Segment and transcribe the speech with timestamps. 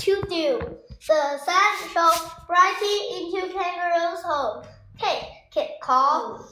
[0.00, 0.58] to do.
[1.06, 4.64] The sun shone brightly into Kangaroo's home.
[4.98, 6.46] Kate, Kit called.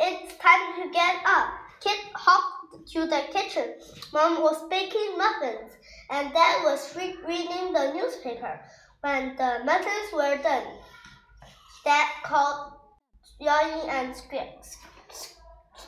[0.00, 1.48] It's time to get up.
[1.80, 3.74] Kit hopped to the kitchen.
[4.12, 5.72] Mom was baking muffins,
[6.10, 8.60] and Dad was re reading the newspaper.
[9.00, 10.66] When the muffins were done,
[11.84, 12.72] Dad called,
[13.40, 14.14] yawning and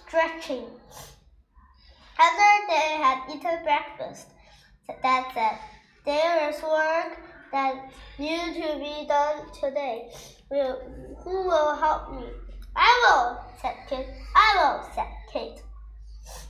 [0.06, 0.66] stretching.
[2.18, 4.28] After they had eaten breakfast,
[5.02, 5.58] Dad said,
[6.04, 7.18] There is work
[7.50, 10.10] that needs to be done today.
[10.50, 10.80] Will,
[11.18, 12.26] who will help me?
[12.76, 14.06] I will, said Kate.
[14.36, 15.62] I will, said Kate.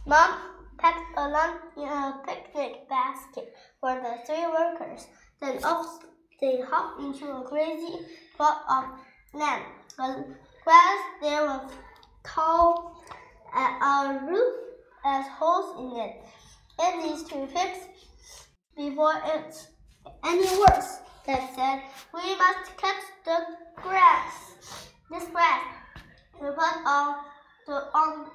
[0.06, 0.38] Mom
[0.78, 5.06] packed a lunch uh, in a picnic basket for the three workers.
[5.40, 6.00] Then off
[6.40, 7.98] they hopped into a crazy
[8.36, 8.84] plot of
[9.38, 9.62] land.
[9.96, 10.34] The
[10.64, 11.72] grass there was
[12.24, 13.04] tall
[13.54, 14.54] at a roof
[15.06, 16.16] as holes in it.
[16.80, 17.78] It needs to fix
[18.76, 19.68] before it's
[20.24, 20.98] any worse.
[21.26, 21.82] Dad said,
[22.12, 23.38] we must cut the
[23.82, 24.88] grass.
[25.10, 25.64] This grass
[26.38, 27.16] to put on
[27.66, 28.26] the on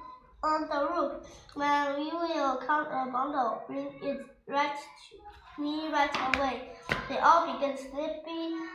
[0.42, 1.26] on the roof.
[1.54, 6.70] When we will count a bundle, bring it right to me right away.
[7.08, 8.66] They all began slipping.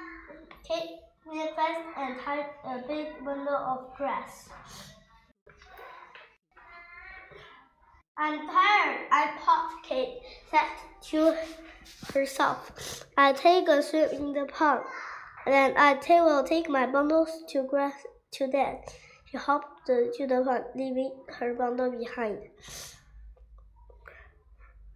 [0.68, 4.50] Kate made fast and tied a big bundle of grass.
[8.18, 9.08] I'm tired.
[9.12, 10.62] I popped Kate said
[11.10, 11.36] to
[12.14, 13.06] herself.
[13.18, 14.82] I take a swim in the pond.
[15.46, 17.94] And then I will take my bundles to grass
[18.32, 18.80] to Dad.
[19.26, 22.40] She hopped to the pond, leaving her bundle behind.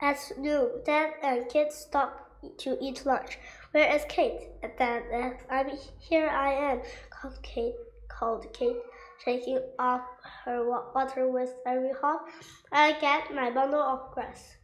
[0.01, 3.37] At noon, Dad and Kate stopped to eat lunch.
[3.71, 4.49] Where is Kate?
[4.77, 5.45] Dad asked.
[5.49, 6.29] I'm here.
[6.29, 6.81] I am.
[7.09, 7.75] Called Kate.
[8.07, 8.77] Called Kate
[9.23, 10.01] shaking off
[10.45, 12.27] her water with every hop.
[12.71, 14.55] I get my bundle of grass.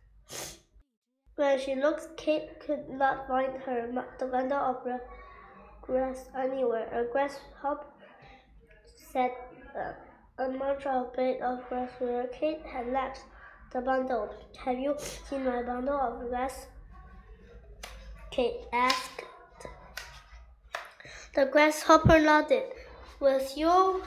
[1.35, 4.87] When she looked, Kate could not find her the bundle of
[5.81, 6.87] grass anywhere.
[6.93, 7.85] A grasshopper
[8.95, 9.31] sat
[9.77, 9.93] uh,
[10.37, 13.19] a bit of grass where Kate had left
[13.73, 14.33] the bundle.
[14.63, 16.67] Have you seen my bundle of grass?
[18.31, 19.23] Kate asked.
[21.35, 22.63] The grasshopper nodded.
[23.19, 24.01] Was your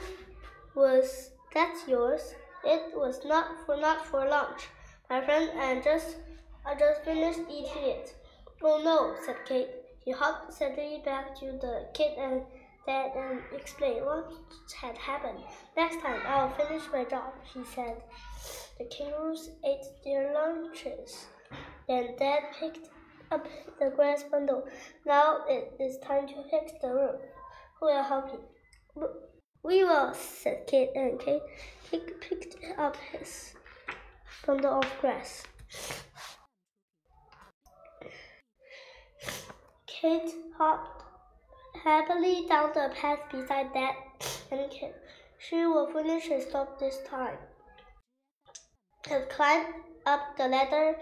[0.73, 2.33] was that yours?
[2.63, 4.67] It was not for not for lunch,
[5.09, 6.17] my friend, and just
[6.69, 8.13] I just finished eating it.
[8.61, 9.69] Oh no, said Kate.
[10.03, 12.43] She hopped suddenly back to the kid and
[12.85, 14.31] dad and explained what
[14.79, 15.39] had happened.
[15.75, 18.03] Next time I'll finish my job, she said.
[18.77, 21.25] The kangaroos ate their lunches.
[21.87, 22.89] Then dad picked
[23.31, 23.47] up
[23.79, 24.67] the grass bundle.
[25.07, 27.21] Now it is time to fix the roof.
[27.79, 29.09] Who will help you?
[29.63, 31.41] We will, said Kate, and Kate
[31.89, 33.55] picked up his
[34.45, 35.43] bundle of grass.
[40.01, 41.03] Kate hopped
[41.83, 43.95] happily down the path beside Dad
[44.49, 44.93] and.
[45.37, 47.37] She will finish his job this time.
[49.11, 49.65] And climb
[50.05, 50.95] up the ladder,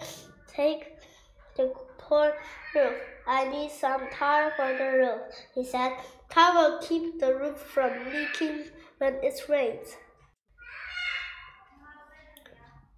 [0.48, 0.98] take
[1.56, 2.32] the torn
[2.74, 2.96] roof.
[3.28, 5.22] I need some tar for the roof,
[5.54, 5.94] he said.
[6.32, 8.64] Tar will keep the roof from leaking
[8.98, 9.96] when it rains.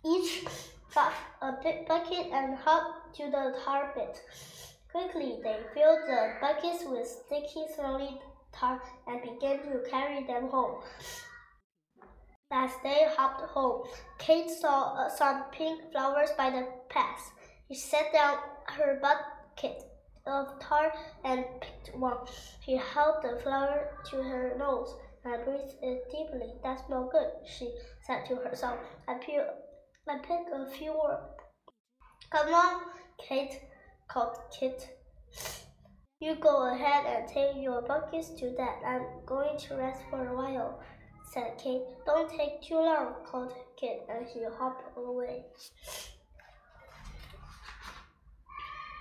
[0.06, 0.46] Each
[0.96, 4.22] got a big bucket and hopped to the tar pit.
[4.92, 8.20] Quickly, they filled the buckets with sticky, smelly
[8.52, 10.82] tar and began to carry them home.
[12.52, 13.84] As they hopped home,
[14.18, 17.32] Kate saw uh, some pink flowers by the path.
[17.68, 19.84] She set down her bucket
[20.26, 20.92] of tar
[21.24, 22.18] and picked one.
[22.66, 26.54] She held the flower to her nose and breathed it deeply.
[26.64, 27.72] That smells good, she
[28.08, 28.80] said to herself.
[29.08, 29.42] I pick,
[30.08, 31.20] I pick a few more.
[32.32, 32.82] Come on,
[33.20, 33.62] Kate,
[34.10, 34.90] called Kit.
[36.20, 38.80] You go ahead and take your buckets to Dad.
[38.86, 40.82] I'm going to rest for a while,
[41.32, 41.84] said Kate.
[42.06, 45.46] Don't take too long, called Kit, and he hopped away.